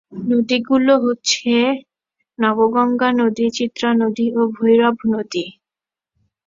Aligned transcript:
নদীগুলো 0.29 0.93
হচ্ছে 1.05 1.51
নবগঙ্গা 2.39 3.09
নদী, 3.19 3.45
চিত্রা 3.49 3.89
নদী 4.01 4.25
ও 4.31 4.41
ভৈরব 4.55 4.95
নদ। 5.11 5.33